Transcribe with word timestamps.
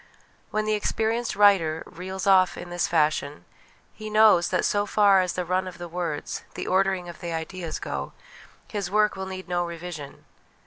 When 0.49 0.65
the 0.65 0.73
experienced 0.73 1.35
writer' 1.35 1.83
reels 1.85 2.25
off' 2.25 2.57
in 2.57 2.71
this 2.71 2.87
fashion, 2.87 3.45
he 3.93 4.09
knows 4.09 4.49
that 4.49 4.65
so 4.65 4.87
far 4.87 5.21
as 5.21 5.33
the 5.33 5.45
run 5.45 5.67
of 5.67 5.77
the 5.77 5.87
words, 5.87 6.41
the 6.55 6.65
ordering 6.65 7.07
of 7.07 7.19
the 7.19 7.31
ideas, 7.31 7.77
go, 7.77 8.13
his 8.67 8.89
work 8.89 9.15
will 9.15 9.27
need 9.27 9.47
no 9.47 9.63
revision. 9.63 10.25